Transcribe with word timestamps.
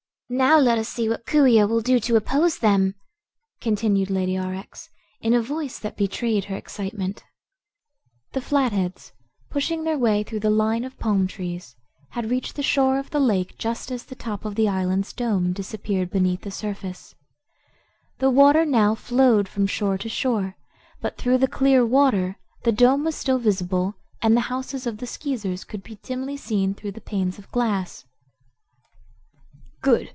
"Now 0.33 0.57
let 0.59 0.77
us 0.77 0.87
see 0.87 1.09
what 1.09 1.25
Coo 1.25 1.45
ee 1.45 1.61
oh 1.61 1.67
will 1.67 1.81
do 1.81 1.99
to 1.99 2.15
oppose 2.15 2.59
them," 2.59 2.95
continued 3.59 4.09
Lady 4.09 4.37
Aurex, 4.37 4.87
in 5.19 5.33
a 5.33 5.41
voice 5.41 5.77
that 5.79 5.97
betrayed 5.97 6.45
her 6.45 6.55
excitement. 6.55 7.25
The 8.31 8.39
Flatheads, 8.39 9.11
pushing 9.49 9.83
their 9.83 9.97
way 9.97 10.23
through 10.23 10.39
the 10.39 10.49
line 10.49 10.85
of 10.85 10.97
palm 10.97 11.27
trees, 11.27 11.75
had 12.11 12.29
reached 12.31 12.55
the 12.55 12.63
shore 12.63 12.97
of 12.97 13.09
the 13.09 13.19
lake 13.19 13.57
just 13.57 13.91
as 13.91 14.05
the 14.05 14.15
top 14.15 14.45
of 14.45 14.55
the 14.55 14.69
island's 14.69 15.11
dome 15.11 15.51
disappeared 15.51 16.09
beneath 16.09 16.43
the 16.43 16.49
surface. 16.51 17.13
The 18.19 18.29
water 18.29 18.63
now 18.65 18.95
flowed 18.95 19.49
from 19.49 19.67
shore 19.67 19.97
to 19.97 20.07
shore, 20.07 20.55
but 21.01 21.17
through 21.17 21.39
the 21.39 21.47
clear 21.49 21.85
water 21.85 22.37
the 22.63 22.71
dome 22.71 23.03
was 23.03 23.15
still 23.15 23.37
visible 23.37 23.95
and 24.21 24.37
the 24.37 24.47
houses 24.47 24.87
of 24.87 24.99
the 24.99 25.07
Skeezers 25.07 25.65
could 25.65 25.83
be 25.83 25.95
dimly 26.01 26.37
seen 26.37 26.73
through 26.73 26.93
the 26.93 27.01
panes 27.01 27.37
of 27.37 27.51
glass. 27.51 28.05
"Good!" 29.81 30.07